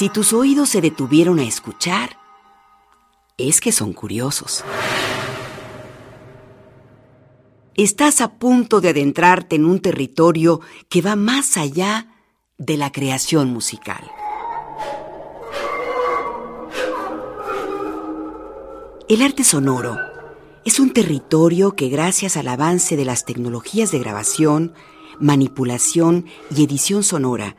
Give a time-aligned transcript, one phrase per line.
[0.00, 2.16] Si tus oídos se detuvieron a escuchar,
[3.36, 4.64] es que son curiosos.
[7.74, 12.08] Estás a punto de adentrarte en un territorio que va más allá
[12.56, 14.10] de la creación musical.
[19.06, 19.98] El arte sonoro
[20.64, 24.72] es un territorio que gracias al avance de las tecnologías de grabación,
[25.18, 26.24] manipulación
[26.56, 27.54] y edición sonora,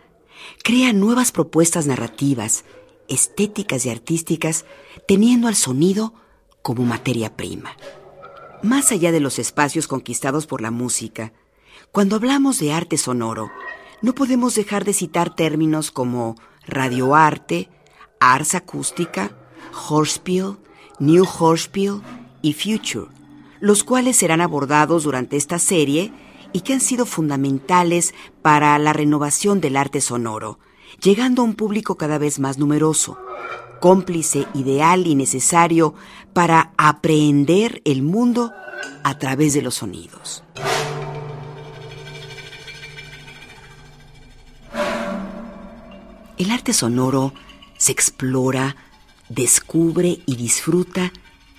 [0.64, 2.66] crea nuevas propuestas narrativas,
[3.08, 4.66] estéticas y artísticas,
[5.08, 6.14] teniendo al sonido
[6.62, 7.76] como materia prima.
[8.64, 11.34] Más allá de los espacios conquistados por la música,
[11.92, 13.52] cuando hablamos de arte sonoro,
[14.02, 17.70] no podemos dejar de citar términos como radioarte,
[18.20, 19.36] ars acústica,
[19.90, 20.58] Horspiel,
[21.00, 22.02] New Horspiel
[22.42, 23.08] y Future,
[23.60, 26.14] los cuales serán abordados durante esta serie
[26.54, 30.60] y que han sido fundamentales para la renovación del arte sonoro,
[31.02, 33.18] llegando a un público cada vez más numeroso,
[33.80, 35.94] cómplice ideal y necesario
[36.34, 38.52] para aprehender el mundo
[39.04, 40.44] a través de los sonidos.
[46.38, 47.34] El arte sonoro
[47.78, 48.76] se explora,
[49.30, 51.12] descubre y disfruta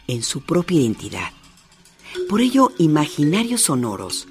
[0.08, 1.30] en su propia identidad.
[2.28, 4.26] Por ello, Imaginarios Sonoros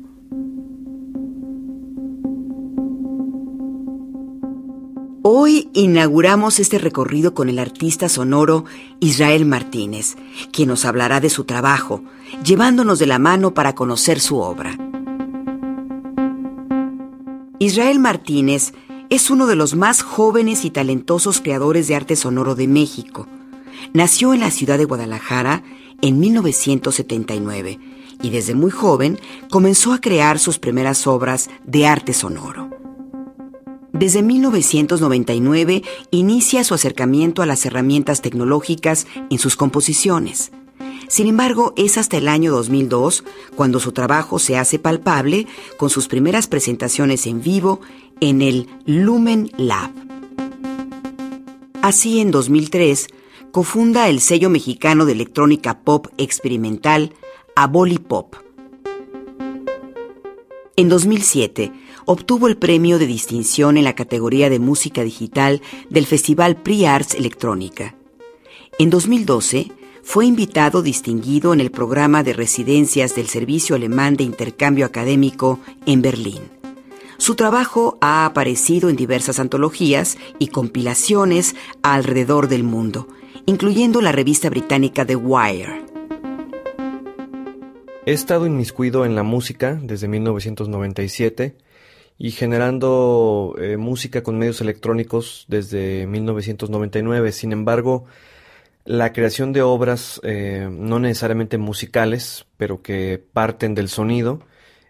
[5.22, 8.66] Hoy inauguramos este recorrido con el artista sonoro
[9.00, 10.14] Israel Martínez,
[10.52, 12.04] quien nos hablará de su trabajo,
[12.44, 14.78] llevándonos de la mano para conocer su obra.
[17.58, 18.75] Israel Martínez
[19.10, 23.26] es uno de los más jóvenes y talentosos creadores de arte sonoro de México.
[23.92, 25.62] Nació en la ciudad de Guadalajara
[26.00, 27.78] en 1979
[28.22, 29.19] y desde muy joven
[29.50, 32.70] comenzó a crear sus primeras obras de arte sonoro.
[33.93, 40.50] Desde 1999 inicia su acercamiento a las herramientas tecnológicas en sus composiciones.
[41.14, 43.22] Sin embargo, es hasta el año 2002
[43.54, 47.80] cuando su trabajo se hace palpable con sus primeras presentaciones en vivo
[48.19, 49.92] en el Lumen Lab.
[51.82, 53.06] Así, en 2003,
[53.52, 57.14] cofunda el sello mexicano de electrónica pop experimental
[57.54, 58.34] Aboli Pop.
[60.75, 61.70] En 2007,
[62.06, 67.94] obtuvo el premio de distinción en la categoría de música digital del Festival Pre-Arts Electrónica.
[68.81, 69.70] En 2012,
[70.05, 76.03] fue invitado distinguido en el programa de residencias del Servicio Alemán de Intercambio Académico en
[76.03, 76.43] Berlín.
[77.17, 83.09] Su trabajo ha aparecido en diversas antologías y compilaciones alrededor del mundo,
[83.47, 85.87] incluyendo la revista británica The Wire.
[88.06, 91.56] He estado inmiscuido en la música desde 1997
[92.19, 97.33] y generando eh, música con medios electrónicos desde 1999.
[97.33, 98.05] Sin embargo,
[98.84, 104.40] la creación de obras eh, no necesariamente musicales, pero que parten del sonido,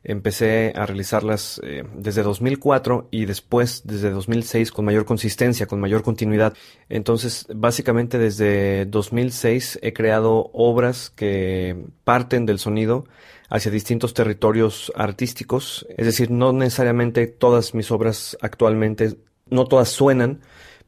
[0.04, 6.02] empecé a realizarlas eh, desde 2004 y después desde 2006 con mayor consistencia, con mayor
[6.02, 6.54] continuidad.
[6.88, 13.06] Entonces, básicamente desde 2006 he creado obras que parten del sonido
[13.48, 19.16] hacia distintos territorios artísticos, es decir, no necesariamente todas mis obras actualmente,
[19.48, 20.40] no todas suenan,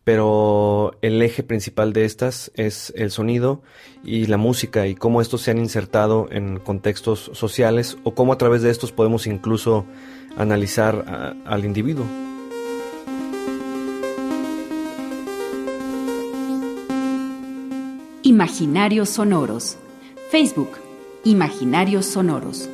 [0.07, 3.63] pero el eje principal de estas es el sonido
[4.05, 8.39] y la música y cómo estos se han insertado en contextos sociales o cómo a
[8.39, 9.85] través de estos podemos incluso
[10.37, 12.07] analizar al individuo.
[18.23, 19.77] Imaginarios Sonoros.
[20.31, 20.71] Facebook,
[21.25, 22.69] Imaginarios Sonoros.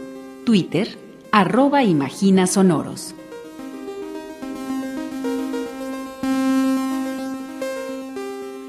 [0.44, 0.98] Twitter,
[1.30, 3.14] arroba Imagina Sonoros.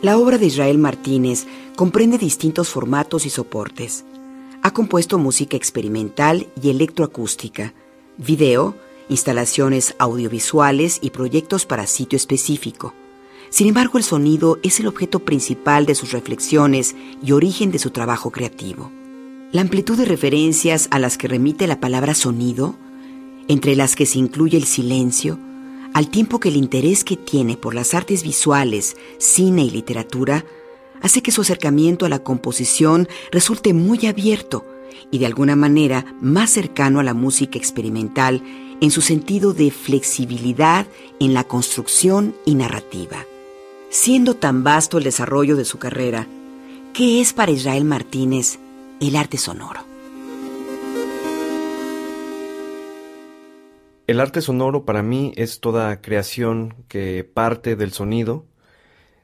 [0.04, 1.48] La obra de Israel Martínez
[1.78, 4.04] comprende distintos formatos y soportes.
[4.62, 7.74] Ha compuesto música experimental y electroacústica,
[8.18, 8.76] video,
[9.08, 12.94] instalaciones audiovisuales y proyectos para sitio específico.
[13.50, 17.92] Sin embargo, el sonido es el objeto principal de sus reflexiones y origen de su
[17.92, 18.92] trabajo creativo.
[19.54, 22.76] La amplitud de referencias a las que remite la palabra sonido,
[23.48, 25.40] entre las que se incluye el silencio,
[25.94, 30.44] al tiempo que el interés que tiene por las artes visuales, cine y literatura,
[31.02, 34.66] hace que su acercamiento a la composición resulte muy abierto
[35.12, 38.42] y de alguna manera más cercano a la música experimental
[38.82, 40.88] en su sentido de flexibilidad
[41.20, 43.26] en la construcción y narrativa.
[43.90, 46.28] Siendo tan vasto el desarrollo de su carrera,
[46.94, 48.58] ¿qué es para Israel Martínez
[49.00, 49.93] el arte sonoro?
[54.06, 58.46] El arte sonoro para mí es toda creación que parte del sonido,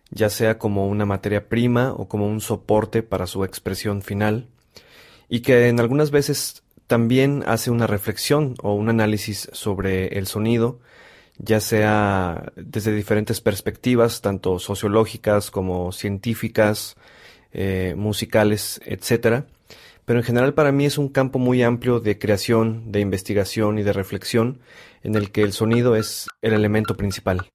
[0.09, 4.47] ya sea como una materia prima o como un soporte para su expresión final,
[5.27, 10.79] y que en algunas veces también hace una reflexión o un análisis sobre el sonido,
[11.37, 16.95] ya sea desde diferentes perspectivas, tanto sociológicas como científicas,
[17.51, 19.45] eh, musicales, etcétera
[20.09, 23.83] pero en general para mí es un campo muy amplio de creación, de investigación y
[23.83, 24.57] de reflexión,
[25.03, 27.47] en el que el sonido es el elemento principal.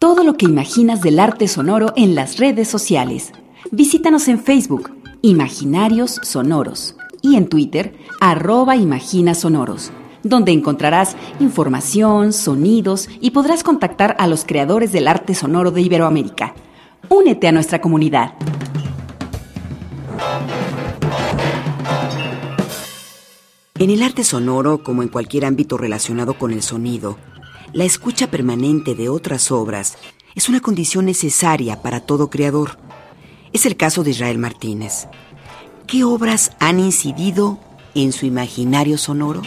[0.00, 3.30] Todo lo que imaginas del arte sonoro en las redes sociales.
[3.70, 4.90] Visítanos en Facebook,
[5.22, 9.92] Imaginarios Sonoros, y en Twitter, arroba Imagina Sonoros,
[10.24, 16.56] donde encontrarás información, sonidos y podrás contactar a los creadores del arte sonoro de Iberoamérica.
[17.08, 18.32] Únete a nuestra comunidad.
[23.82, 27.18] En el arte sonoro, como en cualquier ámbito relacionado con el sonido,
[27.72, 29.98] la escucha permanente de otras obras
[30.36, 32.78] es una condición necesaria para todo creador.
[33.52, 35.08] Es el caso de Israel Martínez.
[35.88, 37.58] ¿Qué obras han incidido
[37.96, 39.42] en su imaginario sonoro?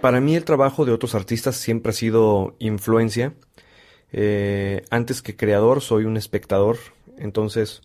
[0.00, 3.34] Para mí el trabajo de otros artistas siempre ha sido influencia.
[4.12, 6.78] Eh, antes que creador soy un espectador,
[7.18, 7.82] entonces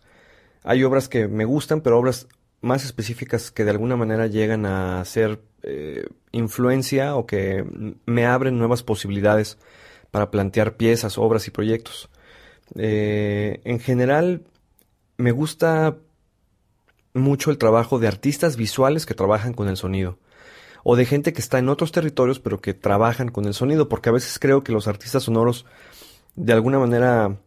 [0.67, 2.27] hay obras que me gustan, pero obras
[2.59, 7.63] más específicas que de alguna manera llegan a ser eh, influencia o que
[8.05, 9.57] me abren nuevas posibilidades
[10.11, 12.09] para plantear piezas, obras y proyectos.
[12.75, 14.43] Eh, en general,
[15.15, 15.95] me gusta
[17.13, 20.19] mucho el trabajo de artistas visuales que trabajan con el sonido
[20.83, 24.09] o de gente que está en otros territorios pero que trabajan con el sonido, porque
[24.09, 25.65] a veces creo que los artistas sonoros
[26.35, 27.37] de alguna manera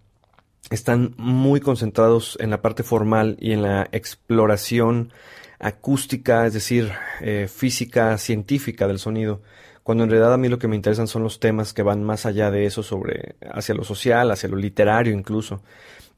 [0.69, 5.12] están muy concentrados en la parte formal y en la exploración
[5.59, 6.90] acústica, es decir,
[7.21, 9.43] eh, física, científica del sonido,
[9.83, 12.26] cuando en realidad a mí lo que me interesan son los temas que van más
[12.26, 15.62] allá de eso, sobre hacia lo social, hacia lo literario incluso.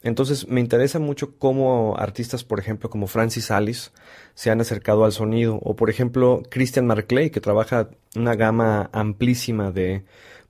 [0.02, 3.90] Entonces me interesa mucho cómo artistas, por ejemplo, como Francis Alice,
[4.34, 9.70] se han acercado al sonido, o por ejemplo Christian Marclay, que trabaja una gama amplísima
[9.70, 10.04] de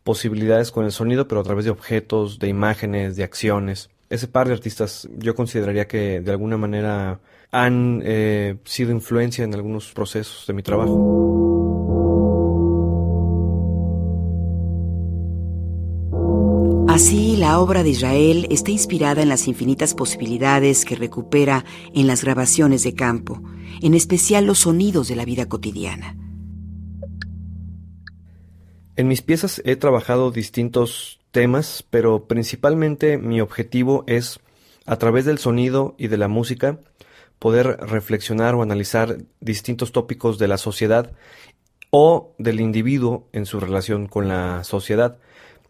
[0.04, 3.90] posibilidades con el sonido, pero a través de objetos, de imágenes, de acciones.
[4.10, 9.54] Ese par de artistas yo consideraría que de alguna manera han eh, sido influencia en
[9.54, 11.32] algunos procesos de mi trabajo.
[16.88, 22.22] Así, la obra de Israel está inspirada en las infinitas posibilidades que recupera en las
[22.22, 23.40] grabaciones de campo,
[23.80, 26.21] en especial los sonidos de la vida cotidiana.
[28.94, 34.38] En mis piezas he trabajado distintos temas, pero principalmente mi objetivo es,
[34.84, 36.78] a través del sonido y de la música,
[37.38, 41.12] poder reflexionar o analizar distintos tópicos de la sociedad
[41.90, 45.18] o del individuo en su relación con la sociedad.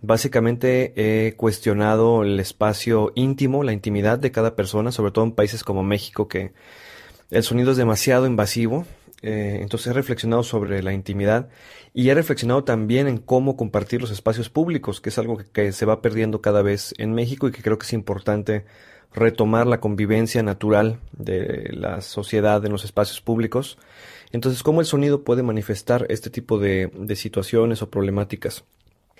[0.01, 5.63] Básicamente he cuestionado el espacio íntimo, la intimidad de cada persona, sobre todo en países
[5.63, 6.53] como México, que
[7.31, 8.85] el sonido es demasiado invasivo,
[9.23, 11.49] eh, entonces he reflexionado sobre la intimidad
[11.95, 15.87] y he reflexionado también en cómo compartir los espacios públicos, que es algo que, se
[15.87, 18.65] va perdiendo cada vez en México y que creo que es importante
[19.15, 23.79] retomar la convivencia natural de la sociedad en los espacios públicos.
[24.33, 28.65] Entonces, cómo el sonido puede manifestar este tipo de, de situaciones o problemáticas.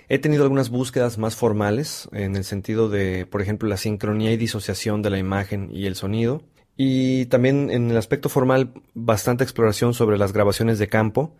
[0.09, 4.37] He tenido algunas búsquedas más formales en el sentido de, por ejemplo, la sincronía y
[4.37, 6.43] disociación de la imagen y el sonido.
[6.75, 11.35] Y también en el aspecto formal, bastante exploración sobre las grabaciones de campo,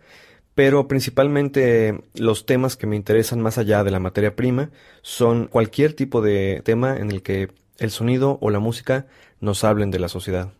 [0.54, 4.70] pero principalmente los temas que me interesan más allá de la materia prima
[5.02, 7.48] son cualquier tipo de tema en el que
[7.78, 9.06] el sonido o la música
[9.40, 10.52] nos hablen de la sociedad.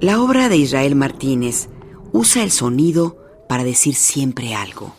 [0.00, 1.68] La obra de Israel Martínez
[2.12, 3.18] usa el sonido
[3.48, 4.94] para decir siempre algo.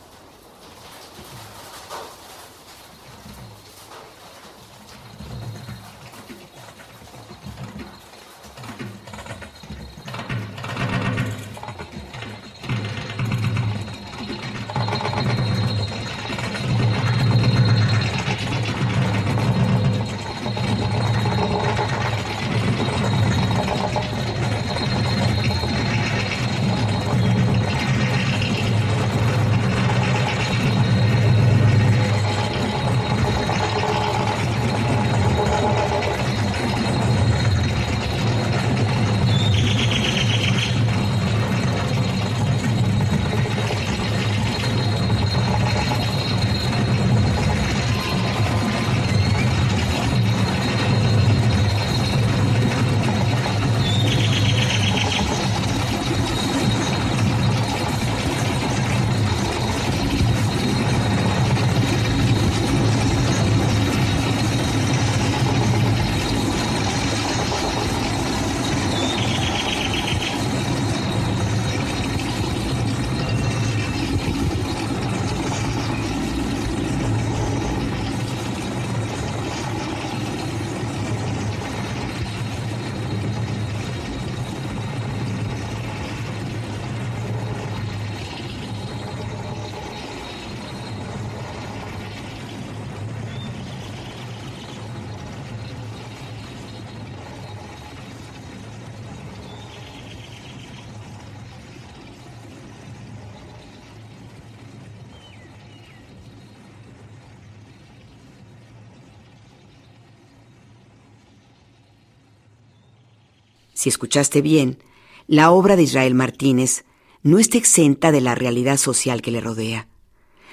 [113.83, 114.81] Si escuchaste bien,
[115.27, 116.85] la obra de Israel Martínez
[117.21, 119.89] no está exenta de la realidad social que le rodea.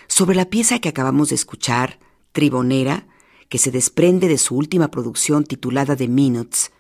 [0.09, 2.01] Sobre la pieza que acabamos de escuchar,
[2.33, 3.07] Tribonera,
[3.49, 6.73] que se desprende de su última producción titulada The Minutes,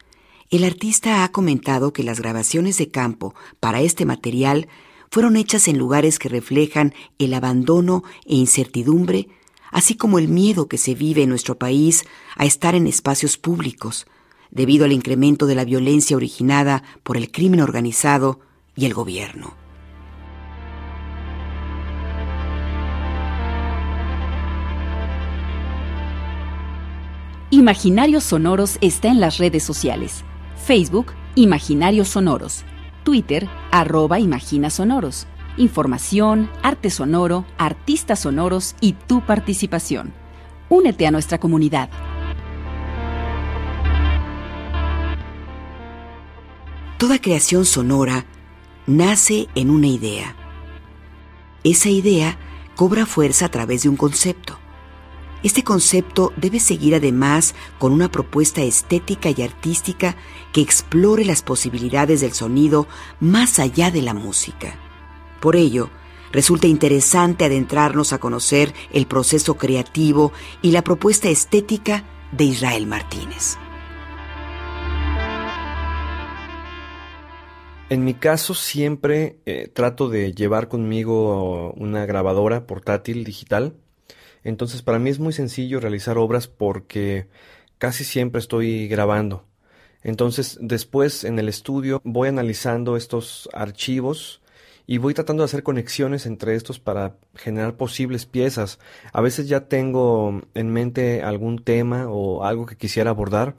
[0.51, 4.67] el artista ha comentado que las grabaciones de campo para este material
[5.09, 9.29] fueron hechas en lugares que reflejan el abandono e incertidumbre,
[9.71, 12.05] así como el miedo que se vive en nuestro país
[12.35, 14.09] a estar en espacios públicos,
[14.51, 18.41] debido al incremento de la violencia originada por el crimen organizado
[18.75, 19.55] y el gobierno.
[27.53, 30.25] Imaginarios Sonoros está en las redes sociales.
[30.57, 32.63] Facebook, Imaginarios Sonoros.
[33.03, 35.27] Twitter, arroba Imagina Sonoros.
[35.57, 40.13] Información, arte sonoro, artistas sonoros y tu participación.
[40.69, 41.91] Únete a nuestra comunidad.
[47.01, 48.27] Toda creación sonora
[48.87, 50.37] nace en una idea.
[51.65, 52.39] Esa idea
[52.77, 54.59] cobra fuerza a través de un concepto.
[55.43, 60.15] Este concepto debe seguir además con una propuesta estética y artística
[60.53, 62.87] que explore las posibilidades del sonido
[63.19, 64.75] más allá de la música.
[65.41, 65.89] Por ello,
[66.33, 73.57] resulta interesante adentrarnos a conocer el proceso creativo y la propuesta estética de Israel Martínez.
[77.91, 83.75] En mi caso siempre eh, trato de llevar conmigo una grabadora portátil digital.
[84.45, 87.27] Entonces para mí es muy sencillo realizar obras porque
[87.79, 89.45] casi siempre estoy grabando.
[90.05, 94.41] Entonces después en el estudio voy analizando estos archivos
[94.87, 98.79] y voy tratando de hacer conexiones entre estos para generar posibles piezas.
[99.13, 103.57] A veces ya tengo en mente algún tema o algo que quisiera abordar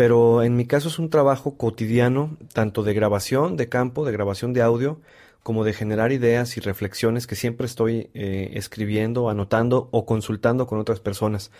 [0.00, 4.54] pero en mi caso es un trabajo cotidiano, tanto de grabación de campo, de grabación
[4.54, 4.98] de audio,
[5.42, 10.78] como de generar ideas y reflexiones que siempre estoy eh, escribiendo, anotando o consultando con
[10.78, 11.50] otras personas.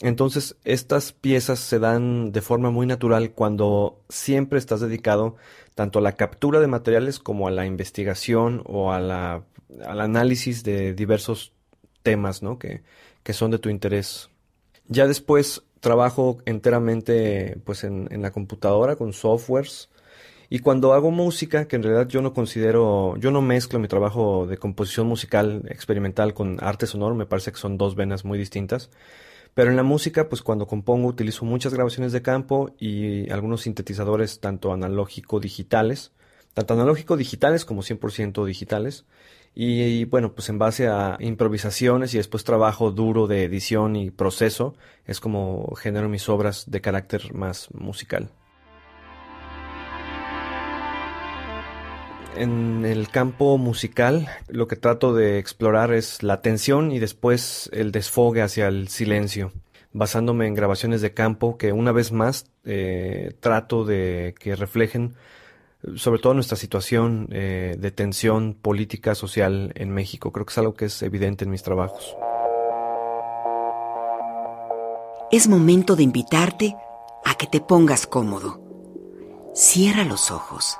[0.00, 5.36] Entonces, estas piezas se dan de forma muy natural cuando siempre estás dedicado
[5.74, 9.44] tanto a la captura de materiales como a la investigación o a la,
[9.82, 11.54] al análisis de diversos
[12.02, 12.58] temas ¿no?
[12.58, 12.82] que,
[13.22, 14.28] que son de tu interés.
[14.88, 19.88] Ya después trabajo enteramente pues en, la computadora con softwares.
[20.50, 24.46] Y cuando hago música que en realidad yo no considero yo no mezclo mi trabajo
[24.46, 28.90] de composición musical experimental con arte sonoro me parece que son dos venas muy distintas.
[29.54, 34.40] Pero en la música pues cuando compongo utilizo muchas grabaciones de campo y algunos sintetizadores
[34.40, 36.12] tanto analógico digitales
[36.54, 39.04] tanto analógico digitales como 100% digitales
[39.54, 44.74] y, bueno, pues en base a improvisaciones y después trabajo duro de edición y proceso,
[45.04, 48.30] es como genero mis obras de carácter más musical.
[52.36, 57.90] En el campo musical lo que trato de explorar es la tensión y después el
[57.90, 59.50] desfogue hacia el silencio,
[59.92, 65.16] basándome en grabaciones de campo que una vez más eh, trato de que reflejen
[65.96, 70.32] sobre todo nuestra situación eh, de tensión política, social en México.
[70.32, 72.16] Creo que es algo que es evidente en mis trabajos.
[75.30, 76.74] Es momento de invitarte
[77.24, 78.60] a que te pongas cómodo.
[79.54, 80.78] Cierra los ojos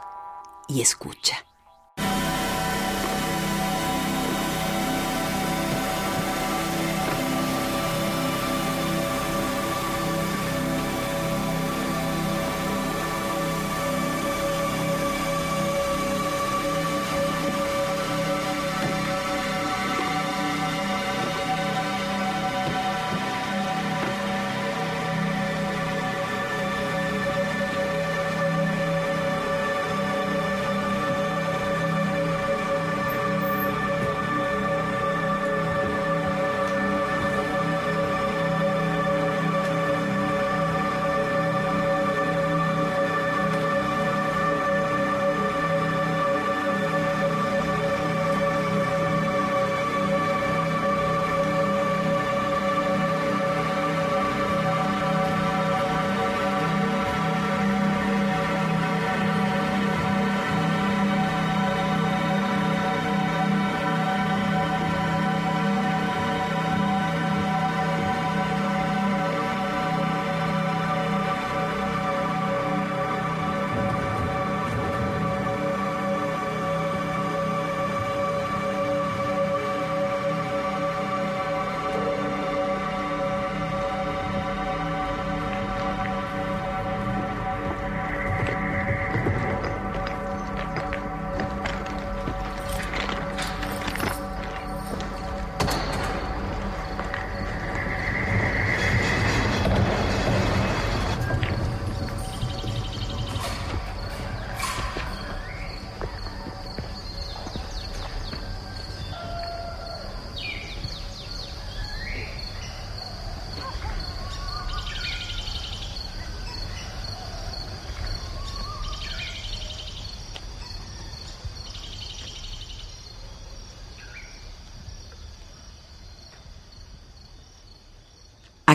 [0.68, 1.47] y escucha.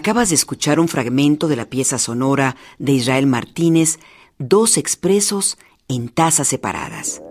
[0.03, 3.99] Acabas de escuchar un fragmento de la pieza sonora de Israel Martínez,
[4.37, 7.21] Dos expresos en tazas separadas.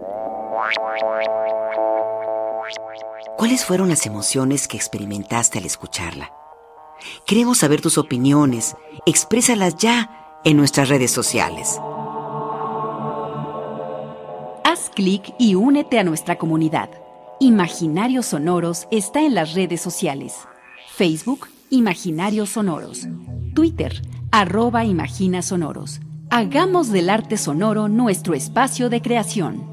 [3.37, 6.32] ¿Cuáles fueron las emociones que experimentaste al escucharla?
[7.26, 8.74] Queremos saber tus opiniones.
[9.04, 11.78] Exprésalas ya en nuestras redes sociales.
[14.64, 16.88] Haz clic y únete a nuestra comunidad.
[17.38, 20.38] Imaginarios Sonoros está en las redes sociales.
[20.96, 23.08] Facebook, Imaginarios Sonoros.
[23.54, 26.02] Twitter, arroba Imagina Sonoros.
[26.28, 29.66] Hagamos del arte sonoro nuestro espacio de creación.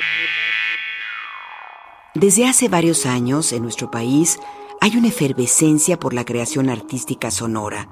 [2.15, 4.39] Desde hace varios años en nuestro país
[4.83, 7.89] hay una efervescencia por la creación artística sonora.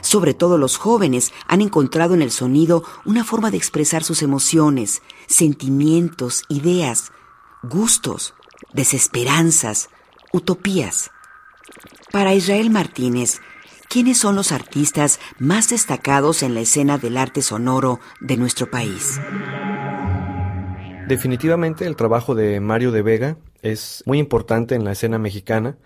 [0.00, 5.02] Sobre todo los jóvenes han encontrado en el sonido una forma de expresar sus emociones,
[5.26, 7.10] sentimientos, ideas,
[7.64, 8.34] gustos,
[8.72, 9.90] desesperanzas,
[10.32, 11.10] utopías.
[12.12, 13.40] Para Israel Martínez,
[13.88, 19.18] ¿quiénes son los artistas más destacados en la escena del arte sonoro de nuestro país?
[21.08, 25.76] Definitivamente el trabajo de Mario de Vega es muy importante en la escena mexicana,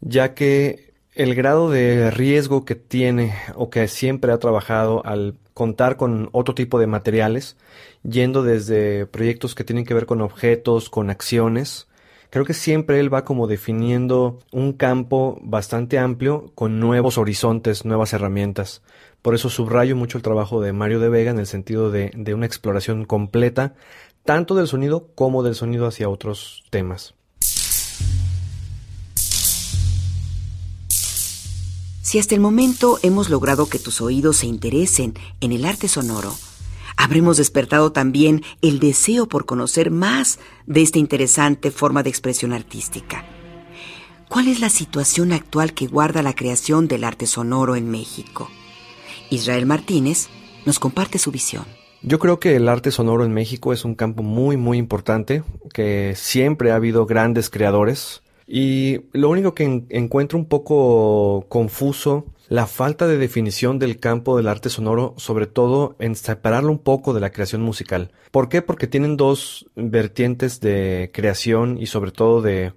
[0.00, 5.96] ya que el grado de riesgo que tiene o que siempre ha trabajado al contar
[5.96, 7.56] con otro tipo de materiales,
[8.04, 11.88] yendo desde proyectos que tienen que ver con objetos, con acciones,
[12.30, 18.12] creo que siempre él va como definiendo un campo bastante amplio con nuevos horizontes, nuevas
[18.12, 18.82] herramientas.
[19.22, 22.46] Por eso subrayo mucho el trabajo de Mario de Vega en el sentido de, una
[22.46, 23.74] exploración completa,
[24.28, 27.14] tanto del sonido como del sonido hacia otros temas.
[32.02, 36.34] Si hasta el momento hemos logrado que tus oídos se interesen en el arte sonoro,
[36.98, 43.24] habremos despertado también el deseo por conocer más de esta interesante forma de expresión artística.
[44.28, 48.50] ¿Cuál es la situación actual que guarda la creación del arte sonoro en México?
[49.30, 50.28] Israel Martínez
[50.66, 51.64] nos comparte su visión.
[52.02, 56.14] Yo creo que el arte sonoro en México es un campo muy muy importante, que
[56.16, 63.06] siempre ha habido grandes creadores, y lo único que encuentro un poco confuso, la falta
[63.06, 67.30] de definición del campo del arte sonoro, sobre todo en separarlo un poco de la
[67.30, 68.10] creación musical.
[68.30, 68.62] ¿Por qué?
[68.62, 72.72] Porque tienen dos vertientes de creación y sobre todo de,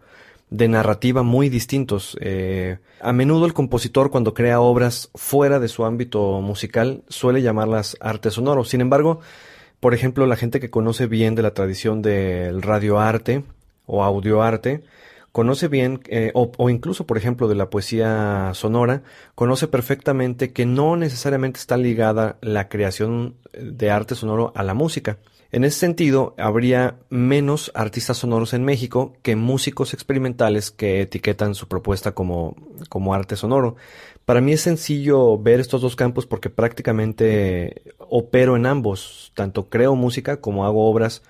[0.52, 2.18] de narrativa muy distintos.
[2.22, 7.98] Eh, a menudo el compositor cuando crea obras fuera de su ámbito musical suele llamarlas
[8.00, 8.64] arte sonoro.
[8.64, 9.22] Sin embargo,
[9.80, 13.44] por ejemplo, la gente que conoce bien de la tradición del radioarte
[13.88, 14.84] o audioarte,
[15.32, 19.04] conoce bien, eh, o, incluso, por ejemplo, de la poesía sonora,
[19.36, 25.18] conoce perfectamente que no necesariamente está ligada la creación de arte sonoro a la música.
[25.54, 31.68] En ese sentido, habría menos artistas sonoros en México que músicos experimentales que etiquetan su
[31.68, 32.56] propuesta como,
[32.88, 33.76] como arte sonoro.
[34.24, 39.96] Para mí es sencillo ver estos dos campos porque prácticamente opero en ambos, tanto creo
[39.96, 41.22] música como hago obras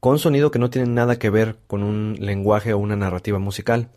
[0.00, 3.88] con sonido que no tienen nada que ver con un lenguaje o una narrativa musical.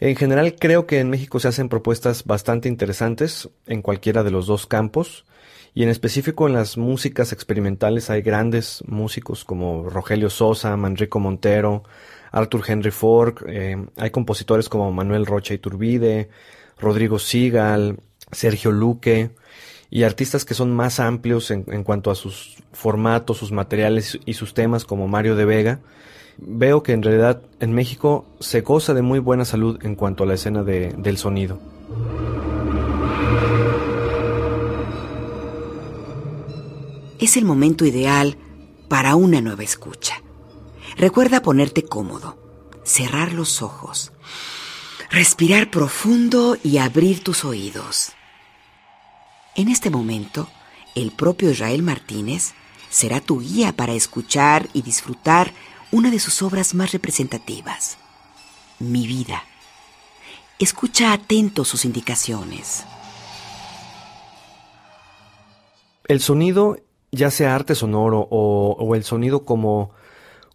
[0.00, 4.46] En general creo que en México se hacen propuestas bastante interesantes en cualquiera de los
[4.46, 5.24] dos campos
[5.74, 11.82] y en específico en las músicas experimentales hay grandes músicos como Rogelio Sosa, Manrico Montero,
[12.30, 16.28] Arthur Henry Ford, eh, hay compositores como Manuel Rocha Iturbide,
[16.78, 19.30] Rodrigo Sigal, Sergio Luque,
[19.92, 24.54] y artistas que son más amplios en, cuanto a sus formatos, sus materiales y sus
[24.54, 25.80] temas como Mario de Vega,
[26.38, 30.26] veo que en realidad en México se goza de muy buena salud en cuanto a
[30.26, 31.60] la escena del sonido.
[37.22, 38.36] Es el momento ideal
[38.88, 40.20] para una nueva escucha.
[40.96, 42.36] Recuerda ponerte cómodo,
[42.82, 44.10] cerrar los ojos,
[45.08, 48.10] respirar profundo y abrir tus oídos.
[49.54, 50.48] En este momento,
[50.96, 52.54] el propio Israel Martínez
[52.90, 55.52] será tu guía para escuchar y disfrutar
[55.92, 57.98] una de sus obras más representativas,
[58.80, 59.44] Mi vida.
[60.58, 62.82] Escucha atento sus indicaciones.
[66.08, 66.78] El sonido,
[67.12, 69.92] ya sea arte sonoro o, el sonido como,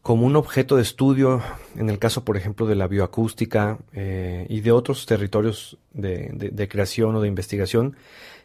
[0.01, 1.41] como, un objeto de estudio,
[1.75, 7.15] en el caso, por ejemplo, de la bioacústica eh, y de otros territorios de creación
[7.15, 7.95] o de investigación,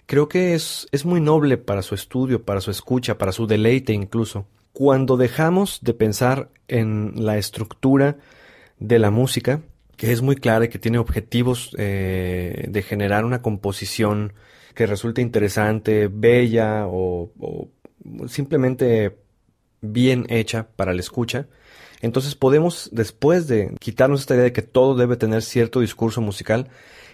[0.07, 3.93] creo que es, es muy noble para su estudio, para su escucha, para su deleite
[3.93, 4.47] incluso.
[4.73, 8.17] Cuando dejamos de pensar en la estructura
[8.79, 9.61] de la música,
[9.97, 14.33] que es muy clara y que tiene objetivos eh, de generar una composición
[14.75, 17.69] que resulte interesante, bella o, o,
[18.29, 19.17] simplemente
[19.81, 21.47] bien hecha para la escucha,
[22.01, 26.69] entonces podemos, después de quitarnos esta idea de que todo debe tener cierto discurso musical,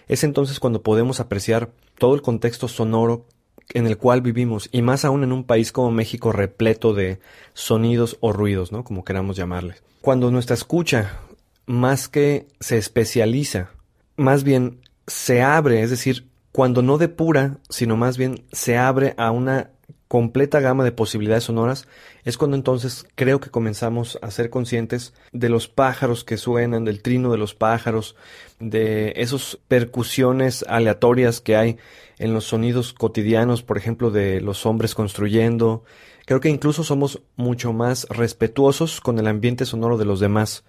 [0.07, 3.25] es entonces cuando podemos apreciar todo el contexto sonoro
[3.73, 7.19] en el cual vivimos, y más aún en un país como México repleto de
[7.53, 8.83] sonidos o ruidos, ¿no?
[8.83, 9.83] Como queramos llamarles.
[10.01, 11.19] Cuando nuestra escucha,
[11.67, 13.69] más que se especializa,
[14.17, 19.29] más bien se abre, es decir, cuando no depura, sino más bien se abre a
[19.29, 19.69] una
[20.09, 21.87] completa gama de posibilidades sonoras,
[22.25, 27.03] es cuando entonces creo que comenzamos a ser conscientes de los pájaros que suenan, del
[27.03, 28.15] trino de los pájaros,
[28.59, 31.77] de esas percusiones aleatorias que hay
[32.17, 35.83] en los sonidos cotidianos, por ejemplo, de los hombres construyendo.
[36.25, 40.63] Creo que incluso somos mucho más respetuosos con el ambiente sonoro de los demás,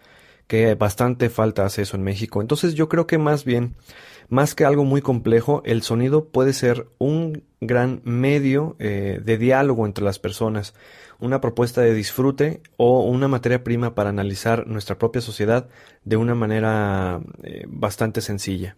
[0.49, 2.43] que bastante falta hace eso en México.
[2.43, 3.75] Entonces yo creo que más bien
[4.31, 9.85] más que algo muy complejo, el sonido puede ser un gran medio eh, de diálogo
[9.87, 10.73] entre las personas,
[11.19, 15.69] una propuesta de disfrute o una materia prima para analizar nuestra propia sociedad
[16.05, 18.77] de una manera eh, bastante sencilla.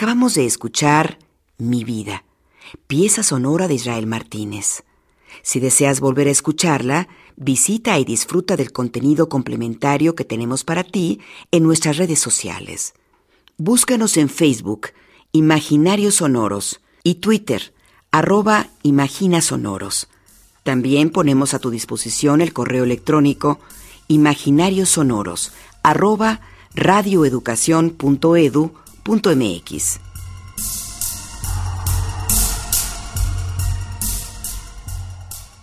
[0.00, 1.18] Acabamos de escuchar
[1.58, 2.24] Mi vida,
[2.86, 4.82] pieza sonora de Israel Martínez.
[5.42, 11.20] Si deseas volver a escucharla, visita y disfruta del contenido complementario que tenemos para ti
[11.50, 12.94] en nuestras redes sociales.
[13.58, 14.86] Búscanos en Facebook,
[15.32, 17.74] Imaginarios Sonoros, y Twitter,
[18.10, 20.08] arroba Imagina Sonoros.
[20.62, 23.60] También ponemos a tu disposición el correo electrónico
[24.08, 26.40] imaginariosonoros arroba.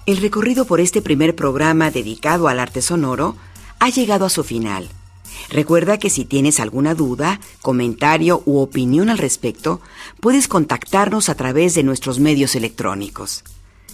[0.05, 3.37] El recorrido por este primer programa dedicado al arte sonoro
[3.79, 4.89] ha llegado a su final.
[5.47, 9.79] Recuerda que si tienes alguna duda, comentario u opinión al respecto,
[10.19, 13.45] puedes contactarnos a través de nuestros medios electrónicos.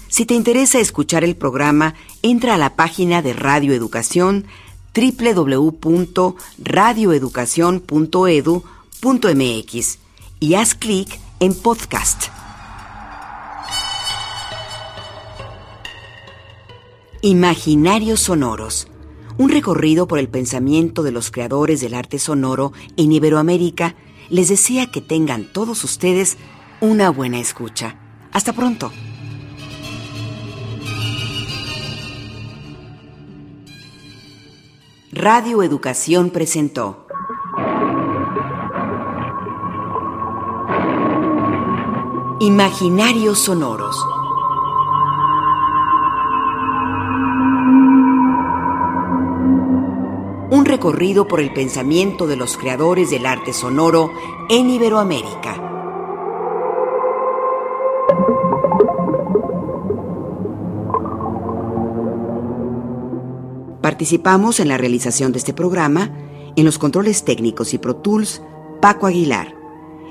[0.08, 4.48] Si te interesa escuchar el programa, entra a la página de Radio Educación
[9.04, 10.00] www.radioeducación.edu.mx
[10.40, 12.28] y haz clic en podcast.
[17.22, 18.88] Imaginarios Sonoros,
[19.38, 23.96] un recorrido por el pensamiento de los creadores del arte sonoro en Iberoamérica,
[24.30, 26.38] les desea que tengan todos ustedes
[26.82, 27.98] una buena escucha.
[28.32, 28.92] Hasta pronto.
[35.12, 37.04] Radio Educación presentó
[42.46, 44.06] Imaginarios Sonoros
[50.52, 54.12] un recorrido por el pensamiento de los creadores del arte sonoro
[54.50, 55.56] en Iberoamérica.
[63.80, 66.12] Participamos en la realización de este programa
[66.58, 68.42] en los controles técnicos y Pro Tools
[68.82, 69.56] Paco Aguilar,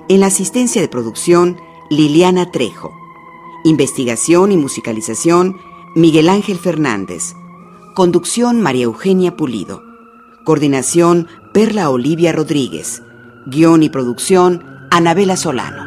[0.09, 1.59] en la asistencia de producción
[1.93, 2.91] Liliana Trejo,
[3.65, 5.59] investigación y musicalización
[5.95, 7.35] Miguel Ángel Fernández,
[7.95, 9.83] conducción María Eugenia Pulido.
[10.43, 13.03] Coordinación Perla Olivia Rodríguez.
[13.45, 15.82] Guión y producción Anabela Solano.